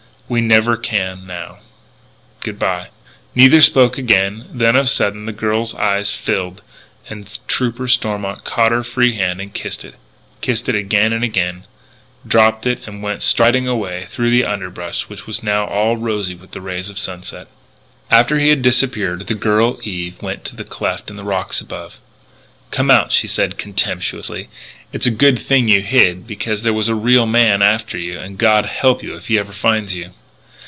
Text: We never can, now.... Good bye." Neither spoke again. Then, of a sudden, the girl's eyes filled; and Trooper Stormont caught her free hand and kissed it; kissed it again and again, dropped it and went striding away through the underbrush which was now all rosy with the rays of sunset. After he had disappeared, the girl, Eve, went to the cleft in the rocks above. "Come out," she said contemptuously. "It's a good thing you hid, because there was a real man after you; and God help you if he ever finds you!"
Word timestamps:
We 0.29 0.39
never 0.39 0.77
can, 0.77 1.27
now.... 1.27 1.59
Good 2.39 2.57
bye." 2.57 2.87
Neither 3.35 3.59
spoke 3.59 3.97
again. 3.97 4.45
Then, 4.49 4.77
of 4.77 4.85
a 4.85 4.87
sudden, 4.87 5.25
the 5.25 5.33
girl's 5.33 5.75
eyes 5.75 6.13
filled; 6.13 6.61
and 7.09 7.27
Trooper 7.49 7.85
Stormont 7.89 8.45
caught 8.45 8.71
her 8.71 8.81
free 8.85 9.15
hand 9.15 9.41
and 9.41 9.53
kissed 9.53 9.83
it; 9.83 9.95
kissed 10.39 10.69
it 10.69 10.75
again 10.75 11.11
and 11.11 11.21
again, 11.25 11.65
dropped 12.25 12.65
it 12.65 12.79
and 12.85 13.03
went 13.03 13.21
striding 13.23 13.67
away 13.67 14.05
through 14.09 14.29
the 14.29 14.45
underbrush 14.45 15.09
which 15.09 15.27
was 15.27 15.43
now 15.43 15.65
all 15.65 15.97
rosy 15.97 16.33
with 16.33 16.51
the 16.51 16.61
rays 16.61 16.89
of 16.89 16.97
sunset. 16.97 17.49
After 18.09 18.39
he 18.39 18.51
had 18.51 18.61
disappeared, 18.61 19.27
the 19.27 19.35
girl, 19.35 19.81
Eve, 19.83 20.21
went 20.21 20.45
to 20.45 20.55
the 20.55 20.63
cleft 20.63 21.09
in 21.09 21.17
the 21.17 21.25
rocks 21.25 21.59
above. 21.59 21.97
"Come 22.71 22.89
out," 22.89 23.11
she 23.11 23.27
said 23.27 23.57
contemptuously. 23.57 24.47
"It's 24.93 25.05
a 25.05 25.11
good 25.11 25.37
thing 25.39 25.67
you 25.67 25.81
hid, 25.81 26.25
because 26.25 26.63
there 26.63 26.71
was 26.73 26.87
a 26.87 26.95
real 26.95 27.25
man 27.25 27.61
after 27.61 27.97
you; 27.97 28.17
and 28.17 28.37
God 28.37 28.65
help 28.65 29.03
you 29.03 29.13
if 29.17 29.27
he 29.27 29.37
ever 29.37 29.51
finds 29.51 29.93
you!" 29.93 30.11